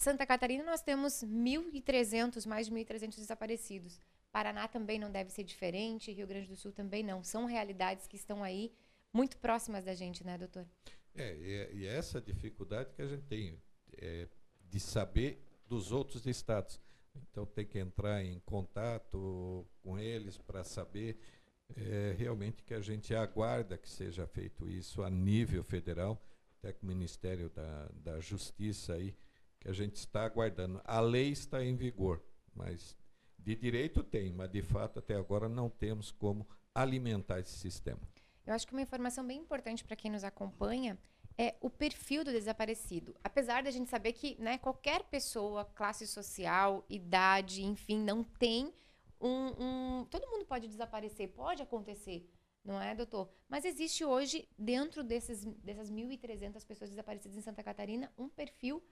Santa 0.00 0.24
Catarina 0.24 0.64
nós 0.64 0.80
temos 0.80 1.22
1.300, 1.22 2.46
mais 2.46 2.68
de 2.68 2.72
1.300 2.72 3.16
desaparecidos. 3.16 4.00
Paraná 4.32 4.66
também 4.66 4.98
não 4.98 5.10
deve 5.10 5.30
ser 5.30 5.44
diferente, 5.44 6.10
Rio 6.10 6.26
Grande 6.26 6.48
do 6.48 6.56
Sul 6.56 6.72
também 6.72 7.02
não. 7.02 7.22
São 7.22 7.44
realidades 7.44 8.06
que 8.06 8.16
estão 8.16 8.42
aí 8.42 8.72
muito 9.12 9.36
próximas 9.36 9.84
da 9.84 9.94
gente, 9.94 10.24
né, 10.24 10.38
doutor? 10.38 10.66
É, 11.14 11.36
e, 11.36 11.80
e 11.80 11.86
essa 11.86 12.18
dificuldade 12.18 12.94
que 12.94 13.02
a 13.02 13.06
gente 13.06 13.24
tem 13.24 13.60
é, 13.98 14.26
de 14.70 14.80
saber 14.80 15.44
dos 15.66 15.92
outros 15.92 16.26
estados. 16.26 16.80
Então 17.14 17.44
tem 17.44 17.66
que 17.66 17.78
entrar 17.78 18.24
em 18.24 18.40
contato 18.40 19.66
com 19.82 19.98
eles 19.98 20.38
para 20.38 20.64
saber 20.64 21.20
é, 21.76 22.14
realmente 22.16 22.62
que 22.62 22.72
a 22.72 22.80
gente 22.80 23.14
aguarda 23.14 23.76
que 23.76 23.90
seja 23.90 24.26
feito 24.26 24.66
isso 24.66 25.02
a 25.02 25.10
nível 25.10 25.62
federal, 25.62 26.18
até 26.58 26.72
com 26.72 26.86
o 26.86 26.88
Ministério 26.88 27.50
da, 27.50 27.90
da 27.92 28.18
Justiça 28.18 28.94
aí, 28.94 29.14
que 29.60 29.68
a 29.68 29.72
gente 29.72 29.96
está 29.96 30.24
aguardando. 30.24 30.80
A 30.84 31.00
lei 31.00 31.30
está 31.30 31.62
em 31.62 31.76
vigor, 31.76 32.22
mas 32.54 32.96
de 33.38 33.54
direito 33.54 34.02
tem, 34.02 34.32
mas 34.32 34.50
de 34.50 34.62
fato 34.62 34.98
até 34.98 35.14
agora 35.14 35.48
não 35.48 35.68
temos 35.68 36.10
como 36.10 36.48
alimentar 36.74 37.38
esse 37.38 37.56
sistema. 37.58 38.00
Eu 38.46 38.54
acho 38.54 38.66
que 38.66 38.72
uma 38.72 38.82
informação 38.82 39.24
bem 39.24 39.38
importante 39.38 39.84
para 39.84 39.94
quem 39.94 40.10
nos 40.10 40.24
acompanha 40.24 40.98
é 41.38 41.54
o 41.60 41.70
perfil 41.70 42.24
do 42.24 42.32
desaparecido. 42.32 43.14
Apesar 43.22 43.62
da 43.62 43.70
gente 43.70 43.88
saber 43.88 44.12
que 44.12 44.36
né, 44.40 44.58
qualquer 44.58 45.04
pessoa, 45.04 45.64
classe 45.64 46.06
social, 46.06 46.84
idade, 46.88 47.62
enfim, 47.62 47.98
não 47.98 48.24
tem 48.24 48.72
um, 49.20 50.00
um. 50.00 50.04
Todo 50.06 50.28
mundo 50.28 50.44
pode 50.46 50.66
desaparecer, 50.68 51.28
pode 51.28 51.62
acontecer, 51.62 52.28
não 52.64 52.80
é, 52.80 52.94
doutor? 52.94 53.30
Mas 53.48 53.64
existe 53.64 54.04
hoje, 54.04 54.48
dentro 54.58 55.04
desses, 55.04 55.44
dessas 55.44 55.90
1.300 55.90 56.66
pessoas 56.66 56.90
desaparecidas 56.90 57.36
em 57.36 57.42
Santa 57.42 57.62
Catarina, 57.62 58.12
um 58.18 58.28
perfil 58.28 58.82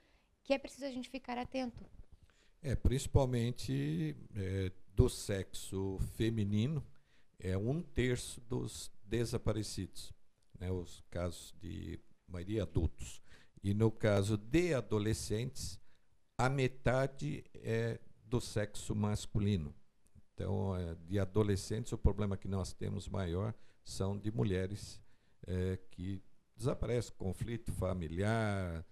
que 0.49 0.55
é 0.55 0.59
preciso 0.59 0.87
a 0.87 0.91
gente 0.91 1.11
ficar 1.11 1.37
atento. 1.37 1.85
É, 2.63 2.75
principalmente 2.75 4.17
é, 4.35 4.73
do 4.95 5.07
sexo 5.07 5.99
feminino, 6.17 6.83
é 7.39 7.55
um 7.59 7.83
terço 7.83 8.41
dos 8.41 8.91
desaparecidos, 9.05 10.11
né, 10.59 10.73
os 10.73 11.05
casos 11.11 11.55
de 11.61 12.01
maioria 12.27 12.63
adultos. 12.63 13.21
E 13.63 13.75
no 13.75 13.91
caso 13.91 14.39
de 14.39 14.73
adolescentes, 14.73 15.79
a 16.39 16.49
metade 16.49 17.45
é 17.57 18.01
do 18.25 18.41
sexo 18.41 18.95
masculino. 18.95 19.75
Então, 20.33 20.75
é, 20.75 20.95
de 20.95 21.19
adolescentes, 21.19 21.93
o 21.93 21.99
problema 21.99 22.39
que 22.39 22.49
nós 22.49 22.73
temos 22.73 23.07
maior 23.07 23.53
são 23.85 24.17
de 24.17 24.33
mulheres 24.33 24.99
é, 25.47 25.79
que 25.91 26.23
desaparecem, 26.57 27.13
conflito 27.19 27.71
familiar, 27.71 28.83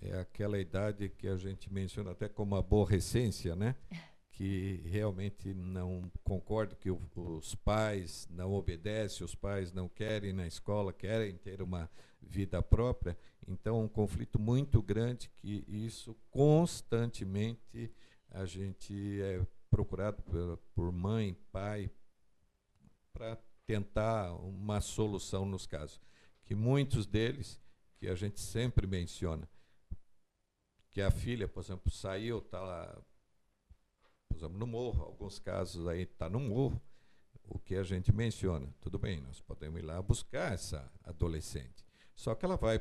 é 0.00 0.18
aquela 0.18 0.58
idade 0.58 1.08
que 1.08 1.28
a 1.28 1.36
gente 1.36 1.72
menciona 1.72 2.12
até 2.12 2.28
como 2.28 2.56
aborrecência, 2.56 3.54
né? 3.56 3.74
que 4.30 4.82
realmente 4.84 5.52
não 5.52 6.08
concordo 6.22 6.76
que 6.76 6.88
o, 6.90 7.02
os 7.16 7.56
pais 7.56 8.28
não 8.30 8.52
obedecem, 8.52 9.24
os 9.24 9.34
pais 9.34 9.72
não 9.72 9.88
querem 9.88 10.32
na 10.32 10.46
escola, 10.46 10.92
querem 10.92 11.36
ter 11.36 11.60
uma 11.60 11.90
vida 12.22 12.62
própria. 12.62 13.18
Então, 13.48 13.82
um 13.82 13.88
conflito 13.88 14.38
muito 14.38 14.80
grande 14.80 15.28
que 15.38 15.64
isso 15.66 16.16
constantemente 16.30 17.92
a 18.30 18.44
gente 18.44 19.20
é 19.20 19.44
procurado 19.68 20.22
por, 20.22 20.58
por 20.72 20.92
mãe, 20.92 21.36
pai, 21.50 21.90
para 23.12 23.36
tentar 23.66 24.32
uma 24.34 24.80
solução 24.80 25.44
nos 25.44 25.66
casos. 25.66 26.00
Que 26.44 26.54
muitos 26.54 27.06
deles, 27.06 27.60
que 27.96 28.06
a 28.06 28.14
gente 28.14 28.40
sempre 28.40 28.86
menciona, 28.86 29.48
que 30.90 31.00
a 31.00 31.10
filha, 31.10 31.46
por 31.46 31.62
exemplo, 31.62 31.90
saiu, 31.90 32.38
está 32.38 32.60
lá, 32.60 33.02
por 34.28 34.36
exemplo, 34.36 34.58
no 34.58 34.66
morro, 34.66 35.04
alguns 35.04 35.38
casos 35.38 35.86
aí 35.86 36.02
está 36.02 36.28
no 36.28 36.40
morro, 36.40 36.80
o 37.44 37.58
que 37.58 37.74
a 37.76 37.82
gente 37.82 38.12
menciona. 38.12 38.72
Tudo 38.80 38.98
bem, 38.98 39.20
nós 39.20 39.40
podemos 39.40 39.80
ir 39.80 39.84
lá 39.84 40.00
buscar 40.02 40.52
essa 40.52 40.90
adolescente. 41.04 41.84
Só 42.14 42.34
que 42.34 42.44
ela 42.44 42.56
vai 42.56 42.80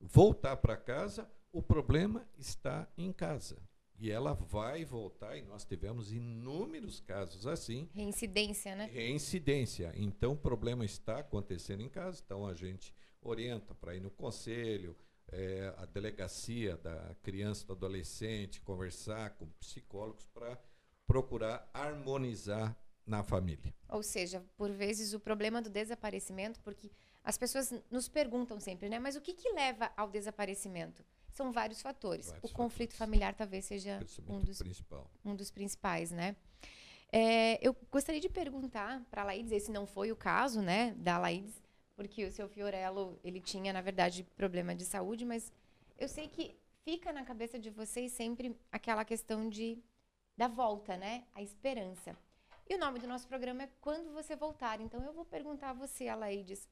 voltar 0.00 0.56
para 0.56 0.76
casa, 0.76 1.30
o 1.52 1.62
problema 1.62 2.26
está 2.38 2.88
em 2.96 3.12
casa. 3.12 3.58
E 3.98 4.10
ela 4.10 4.32
vai 4.32 4.82
voltar, 4.82 5.36
e 5.36 5.42
nós 5.42 5.62
tivemos 5.62 6.10
inúmeros 6.10 7.00
casos 7.00 7.46
assim. 7.46 7.86
Reincidência, 7.92 8.74
né? 8.74 8.86
Reincidência. 8.86 9.92
Então, 9.94 10.32
o 10.32 10.36
problema 10.36 10.86
está 10.86 11.18
acontecendo 11.18 11.82
em 11.82 11.88
casa, 11.88 12.22
então 12.24 12.46
a 12.46 12.54
gente 12.54 12.94
orienta 13.20 13.74
para 13.74 13.94
ir 13.94 14.00
no 14.00 14.10
conselho, 14.10 14.96
é, 15.32 15.74
a 15.78 15.86
delegacia 15.86 16.76
da 16.76 17.14
criança 17.22 17.64
e 17.64 17.66
do 17.66 17.72
adolescente, 17.72 18.60
conversar 18.60 19.30
com 19.30 19.46
psicólogos 19.60 20.26
para 20.26 20.58
procurar 21.06 21.68
harmonizar 21.72 22.76
na 23.06 23.22
família. 23.22 23.74
Ou 23.88 24.02
seja, 24.02 24.44
por 24.56 24.70
vezes 24.70 25.12
o 25.12 25.20
problema 25.20 25.60
do 25.60 25.68
desaparecimento, 25.68 26.60
porque 26.60 26.90
as 27.24 27.36
pessoas 27.36 27.72
nos 27.90 28.08
perguntam 28.08 28.60
sempre, 28.60 28.88
né? 28.88 28.98
Mas 28.98 29.16
o 29.16 29.20
que, 29.20 29.34
que 29.34 29.52
leva 29.52 29.90
ao 29.96 30.08
desaparecimento? 30.08 31.04
São 31.32 31.52
vários 31.52 31.80
fatores. 31.80 32.26
Vários 32.26 32.50
o 32.50 32.54
conflito 32.54 32.92
fatores. 32.92 32.98
familiar 32.98 33.34
talvez 33.34 33.64
seja 33.64 34.00
um 34.28 34.40
dos, 34.40 34.58
principal. 34.58 35.10
um 35.24 35.34
dos 35.34 35.50
principais, 35.50 36.10
né? 36.10 36.36
É, 37.12 37.58
eu 37.66 37.76
gostaria 37.90 38.20
de 38.20 38.28
perguntar 38.28 39.04
para 39.10 39.22
a 39.22 39.24
Laídes, 39.24 39.50
esse 39.50 39.72
não 39.72 39.84
foi 39.84 40.12
o 40.12 40.16
caso, 40.16 40.62
né, 40.62 40.94
da 40.96 41.18
Laídes, 41.18 41.60
porque 42.00 42.24
o 42.24 42.32
seu 42.32 42.48
Fiorello, 42.48 43.20
ele 43.22 43.42
tinha, 43.42 43.74
na 43.74 43.82
verdade, 43.82 44.24
problema 44.34 44.74
de 44.74 44.86
saúde, 44.86 45.26
mas 45.26 45.52
eu 45.98 46.08
sei 46.08 46.28
que 46.28 46.58
fica 46.82 47.12
na 47.12 47.26
cabeça 47.26 47.58
de 47.58 47.68
vocês 47.68 48.10
sempre 48.12 48.58
aquela 48.72 49.04
questão 49.04 49.50
de 49.50 49.78
da 50.34 50.48
volta, 50.48 50.96
né? 50.96 51.26
A 51.34 51.42
esperança. 51.42 52.16
E 52.66 52.74
o 52.74 52.78
nome 52.78 53.00
do 53.00 53.06
nosso 53.06 53.28
programa 53.28 53.64
é 53.64 53.70
Quando 53.82 54.14
Você 54.14 54.34
Voltar. 54.34 54.80
Então 54.80 55.04
eu 55.04 55.12
vou 55.12 55.26
perguntar 55.26 55.70
a 55.70 55.72
você, 55.74 56.08
Alaides, 56.08 56.66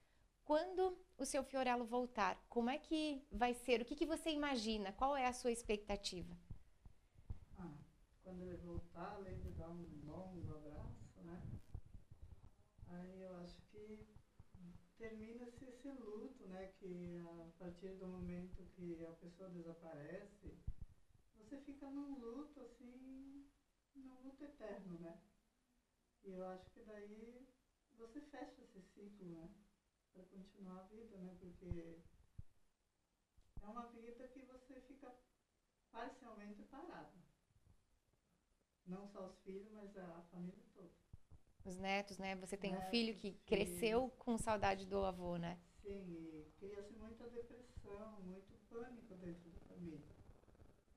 quando 0.46 0.96
o 1.18 1.26
seu 1.26 1.44
Fiorello 1.44 1.84
voltar, 1.84 2.42
como 2.48 2.70
é 2.70 2.78
que 2.78 3.22
vai 3.30 3.52
ser? 3.52 3.82
O 3.82 3.84
que, 3.84 3.94
que 3.94 4.06
você 4.06 4.30
imagina? 4.30 4.94
Qual 4.94 5.14
é 5.14 5.26
a 5.26 5.34
sua 5.34 5.52
expectativa? 5.52 6.34
Ah, 7.58 7.74
quando 8.24 8.40
ele 8.44 8.56
voltar, 8.56 9.12
além 9.16 9.38
de 9.40 9.50
dar 9.50 9.68
um 9.68 9.84
longo 10.06 10.56
abraço, 10.56 11.20
né? 11.22 11.42
Aí 12.86 13.20
eu 13.20 13.36
acho 13.36 13.60
que 13.70 14.17
termina-se 14.98 15.64
esse 15.64 15.90
luto, 15.92 16.46
né? 16.48 16.72
Que 16.78 17.18
a 17.18 17.52
partir 17.58 17.94
do 17.96 18.08
momento 18.08 18.64
que 18.74 19.04
a 19.04 19.12
pessoa 19.12 19.48
desaparece, 19.50 20.58
você 21.36 21.56
fica 21.58 21.88
num 21.90 22.18
luto 22.18 22.60
assim, 22.60 23.48
num 23.94 24.20
luto 24.22 24.44
eterno, 24.44 24.98
né? 24.98 25.20
E 26.24 26.32
eu 26.32 26.44
acho 26.48 26.70
que 26.72 26.82
daí 26.82 27.48
você 27.96 28.20
fecha 28.20 28.62
esse 28.62 28.82
ciclo, 28.82 29.26
né? 29.28 29.48
Para 30.12 30.24
continuar 30.24 30.80
a 30.80 30.86
vida, 30.88 31.16
né? 31.18 31.36
Porque 31.38 32.02
é 33.62 33.66
uma 33.66 33.86
vida 33.86 34.28
que 34.28 34.42
você 34.42 34.80
fica 34.82 35.14
parcialmente 35.92 36.62
parado. 36.64 37.16
Não 38.86 39.06
só 39.06 39.26
os 39.26 39.38
filhos, 39.42 39.70
mas 39.70 39.96
a 39.96 40.22
família. 40.30 40.67
Os 41.68 41.76
netos, 41.78 42.18
né? 42.18 42.34
Você 42.36 42.56
tem 42.56 42.72
Netos, 42.72 42.78
um 42.78 42.82
filho 42.82 43.14
que 43.14 43.32
filhos. 43.42 43.42
cresceu 43.46 44.10
com 44.18 44.36
saudade 44.38 44.86
do 44.86 45.04
avô, 45.04 45.36
né? 45.36 45.56
Sim, 45.82 46.28
e 46.32 46.52
cria-se 46.58 46.92
muita 46.94 47.24
depressão, 47.28 48.20
muito 48.22 48.52
pânico 48.68 49.14
dentro 49.16 49.50
da 49.50 49.58
família. 49.68 50.00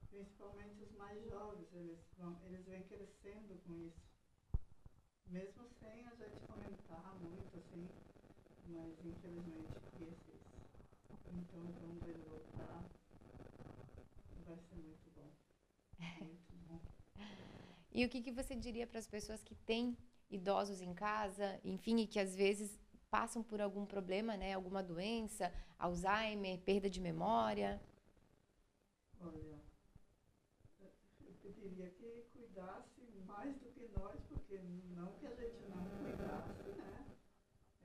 Principalmente 0.10 0.84
os 0.84 0.92
mais 0.96 1.26
jovens, 1.26 1.68
eles, 1.74 2.00
vão, 2.18 2.38
eles 2.46 2.64
vêm 2.68 2.84
crescendo 2.84 3.60
com 3.66 3.74
isso. 3.88 4.02
Mesmo 5.26 5.68
sem 5.80 6.06
a 6.08 6.14
gente 6.16 6.40
comentar 6.46 7.16
muito, 7.16 7.58
assim, 7.58 7.90
mas 8.68 8.94
infelizmente 9.06 9.80
cria-se 9.96 10.32
isso. 10.32 10.62
Então, 11.32 11.74
quando 11.80 12.08
ele 12.10 12.24
voltar, 12.30 12.84
vai 14.46 14.58
ser 14.58 14.76
muito 14.76 15.10
bom. 15.16 15.32
Muito 16.20 16.54
bom. 16.68 16.82
E 17.94 18.04
o 18.06 18.10
que, 18.10 18.22
que 18.22 18.32
você 18.32 18.56
diria 18.56 18.88
para 18.88 19.00
as 19.00 19.08
pessoas 19.08 19.44
que 19.44 19.56
têm 19.56 19.96
idosos 20.32 20.82
em 20.82 20.94
casa, 20.94 21.60
enfim, 21.64 21.98
e 22.00 22.08
que 22.08 22.20
às 22.20 22.36
vezes 22.36 22.80
passam 23.12 23.44
por 23.44 23.60
algum 23.62 23.86
problema, 23.86 24.38
né? 24.38 24.54
Alguma 24.54 24.82
doença, 24.82 25.54
Alzheimer, 25.78 26.58
perda 26.60 26.90
de 26.90 27.02
memória? 27.02 27.82
Olha, 29.20 29.60
eu 30.80 31.34
pediria 31.44 31.90
que 31.90 32.26
cuidasse 32.34 33.02
mais 33.28 33.54
do 33.58 33.70
que 33.74 33.88
nós, 34.00 34.18
porque 34.30 34.60
não 34.96 35.12
que 35.20 35.28
a 35.28 35.36
gente 35.36 35.68
não 35.68 35.84
cuidasse, 36.02 36.70
né? 36.78 37.06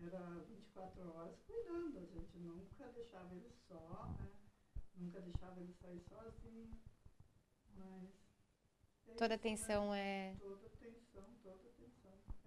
Era 0.00 0.20
24 0.48 1.12
horas 1.14 1.36
cuidando, 1.46 1.98
a 1.98 2.04
gente 2.04 2.38
nunca 2.38 2.86
deixava 2.92 3.34
ele 3.34 3.50
só, 3.68 4.06
né? 4.20 4.30
Nunca 4.96 5.20
deixava 5.20 5.60
ele 5.60 5.74
sair 5.74 6.00
sozinho, 6.08 6.70
mas... 7.76 8.08
é 9.08 9.14
Toda 9.14 9.28
né? 9.30 9.34
atenção 9.34 9.92
é 9.92 10.36
Toda 10.38 10.54
atenção, 10.54 10.66
toda 10.66 10.66
atenção. 10.66 10.74
É 10.74 10.75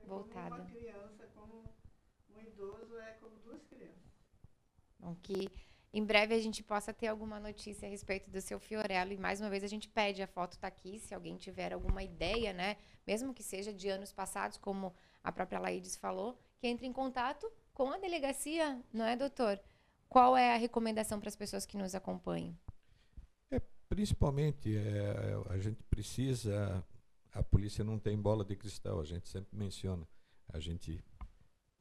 Voltada. 0.09 0.49
como 0.49 0.61
uma 0.61 0.71
criança, 0.71 1.27
como 1.35 1.63
um 2.35 2.41
idoso, 2.41 2.97
é 2.97 3.11
como 3.13 3.35
duas 3.39 3.63
crianças. 3.65 4.11
bom 4.99 5.15
que 5.21 5.49
em 5.91 6.03
breve 6.03 6.35
a 6.35 6.39
gente 6.39 6.61
possa 6.61 6.93
ter 6.93 7.07
alguma 7.07 7.39
notícia 7.39 7.87
a 7.87 7.91
respeito 7.91 8.29
do 8.29 8.39
seu 8.41 8.59
Fiorello. 8.59 9.11
E 9.11 9.17
mais 9.17 9.41
uma 9.41 9.49
vez 9.49 9.63
a 9.63 9.67
gente 9.67 9.89
pede, 9.89 10.21
a 10.21 10.27
foto 10.27 10.53
está 10.53 10.67
aqui, 10.67 10.99
se 10.99 11.13
alguém 11.13 11.35
tiver 11.35 11.73
alguma 11.73 12.03
ideia, 12.03 12.53
né? 12.53 12.77
Mesmo 13.07 13.33
que 13.33 13.41
seja 13.41 13.73
de 13.73 13.89
anos 13.89 14.13
passados, 14.13 14.57
como 14.57 14.93
a 15.23 15.31
própria 15.31 15.59
Laides 15.59 15.95
falou, 15.95 16.39
que 16.59 16.67
entre 16.67 16.85
em 16.85 16.93
contato 16.93 17.51
com 17.73 17.91
a 17.91 17.97
delegacia, 17.97 18.79
não 18.93 19.05
é, 19.05 19.15
doutor? 19.15 19.59
Qual 20.07 20.35
é 20.35 20.53
a 20.53 20.57
recomendação 20.57 21.19
para 21.19 21.29
as 21.29 21.35
pessoas 21.35 21.65
que 21.65 21.77
nos 21.77 21.95
acompanham? 21.95 22.55
Principalmente, 23.87 24.77
é, 24.77 25.13
a 25.49 25.57
gente 25.57 25.81
precisa. 25.83 26.83
A 27.31 27.43
polícia 27.43 27.83
não 27.83 27.99
tem 27.99 28.17
bola 28.17 28.43
de 28.43 28.55
cristal, 28.55 28.99
a 28.99 29.05
gente 29.05 29.29
sempre 29.29 29.55
menciona. 29.57 30.07
A 30.47 30.59
gente 30.59 31.03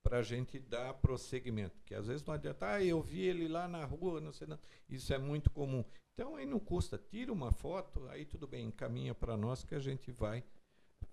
para 0.03 0.19
a 0.19 0.21
gente 0.21 0.59
dar 0.59 0.93
prosseguimento. 0.93 1.81
Que 1.83 1.95
às 1.95 2.07
vezes 2.07 2.23
não 2.23 2.33
adianta, 2.33 2.67
ah, 2.67 2.83
eu 2.83 3.01
vi 3.01 3.21
ele 3.21 3.47
lá 3.47 3.67
na 3.67 3.83
rua, 3.85 4.21
não 4.21 4.31
sei 4.31 4.45
não. 4.47 4.59
Isso 4.87 5.13
é 5.13 5.17
muito 5.17 5.49
comum. 5.49 5.83
Então 6.13 6.35
aí 6.35 6.45
não 6.45 6.59
custa, 6.59 6.97
tira 6.97 7.33
uma 7.33 7.51
foto, 7.51 8.07
aí 8.09 8.23
tudo 8.23 8.47
bem, 8.47 8.67
encaminha 8.67 9.15
para 9.15 9.35
nós 9.35 9.63
que 9.63 9.73
a 9.73 9.79
gente 9.79 10.11
vai 10.11 10.43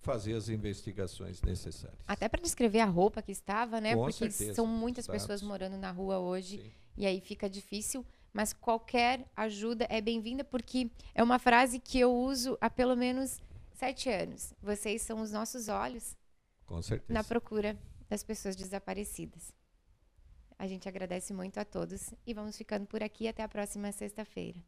fazer 0.03 0.33
as 0.33 0.49
investigações 0.49 1.41
necessárias. 1.41 1.97
Até 2.05 2.27
para 2.27 2.41
descrever 2.41 2.81
a 2.81 2.85
roupa 2.85 3.21
que 3.21 3.31
estava, 3.31 3.79
né? 3.79 3.95
Com 3.95 4.01
Porque 4.01 4.29
certeza, 4.29 4.53
são 4.53 4.67
muitas 4.67 5.07
pessoas 5.07 5.41
morando 5.41 5.77
na 5.77 5.91
rua 5.91 6.19
hoje 6.19 6.57
Sim. 6.59 6.71
e 6.97 7.05
aí 7.05 7.21
fica 7.21 7.49
difícil. 7.49 8.05
Mas 8.33 8.51
qualquer 8.51 9.25
ajuda 9.35 9.87
é 9.89 10.01
bem-vinda, 10.01 10.43
porque 10.43 10.89
é 11.13 11.23
uma 11.23 11.39
frase 11.39 11.79
que 11.79 11.99
eu 11.99 12.13
uso 12.13 12.57
há 12.59 12.69
pelo 12.69 12.95
menos 12.95 13.39
sete 13.75 14.09
anos. 14.09 14.53
Vocês 14.61 15.01
são 15.03 15.21
os 15.21 15.31
nossos 15.31 15.69
olhos 15.69 16.17
Com 16.65 16.81
certeza. 16.81 17.13
na 17.13 17.23
procura 17.23 17.77
das 18.09 18.23
pessoas 18.23 18.55
desaparecidas. 18.55 19.53
A 20.57 20.67
gente 20.67 20.89
agradece 20.89 21.33
muito 21.33 21.59
a 21.59 21.65
todos 21.65 22.13
e 22.25 22.33
vamos 22.33 22.57
ficando 22.57 22.85
por 22.87 23.01
aqui 23.03 23.27
até 23.27 23.43
a 23.43 23.47
próxima 23.47 23.91
sexta-feira. 23.91 24.59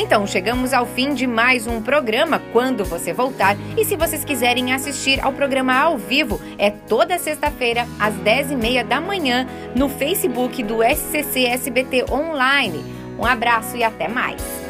Então, 0.00 0.24
chegamos 0.28 0.72
ao 0.72 0.86
fim 0.86 1.12
de 1.12 1.26
mais 1.26 1.66
um 1.66 1.82
programa 1.82 2.40
Quando 2.52 2.84
Você 2.84 3.12
Voltar. 3.12 3.56
E 3.76 3.84
se 3.84 3.96
vocês 3.96 4.24
quiserem 4.24 4.72
assistir 4.72 5.18
ao 5.20 5.32
programa 5.32 5.74
ao 5.76 5.98
vivo, 5.98 6.40
é 6.56 6.70
toda 6.70 7.18
sexta-feira, 7.18 7.84
às 7.98 8.14
10h30 8.14 8.84
da 8.84 9.00
manhã, 9.00 9.44
no 9.74 9.88
Facebook 9.88 10.62
do 10.62 10.84
SCC 10.84 11.46
SBT 11.46 12.04
Online. 12.12 12.84
Um 13.18 13.24
abraço 13.24 13.76
e 13.76 13.82
até 13.82 14.06
mais! 14.06 14.67